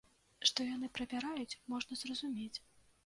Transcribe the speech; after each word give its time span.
Што 0.49 0.65
яны 0.69 0.89
правяраюць, 0.95 1.59
можна 1.75 1.99
зразумець. 2.01 2.55